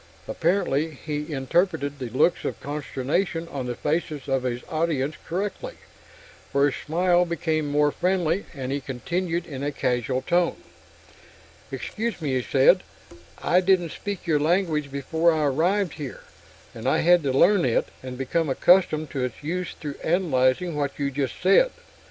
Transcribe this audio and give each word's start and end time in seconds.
Apparently 0.27 0.97
he 1.05 1.31
interpreted 1.31 1.99
the 1.99 2.09
looks 2.09 2.43
of 2.43 2.59
consternation 2.59 3.47
on 3.47 3.67
the 3.67 3.75
faces 3.75 4.27
of 4.27 4.41
his 4.41 4.63
audience 4.67 5.13
correctly, 5.27 5.75
for 6.51 6.65
his 6.65 6.75
smile 6.83 7.23
became 7.23 7.67
more 7.69 7.91
friendly 7.91 8.45
and 8.55 8.71
he 8.71 8.81
continued 8.81 9.45
in 9.45 9.61
a 9.61 9.71
casual 9.71 10.23
tone. 10.23 10.55
"Excuse 11.71 12.19
me," 12.19 12.33
he 12.35 12.41
said. 12.41 12.81
"I 13.37 13.61
didn't 13.61 13.91
speak 13.91 14.25
your 14.25 14.39
language 14.39 14.91
before 14.91 15.31
I 15.31 15.43
arrived 15.45 15.93
here, 15.93 16.21
and 16.73 16.89
I 16.89 16.97
had 17.01 17.21
to 17.21 17.31
learn 17.31 17.63
it 17.63 17.89
and 18.01 18.17
become 18.17 18.49
accustomed 18.49 19.11
to 19.11 19.23
its 19.23 19.43
use 19.43 19.75
through 19.79 19.99
analyzing 20.03 20.75
what 20.75 20.97
you 20.97 21.11
just 21.11 21.35
said. 21.43 21.69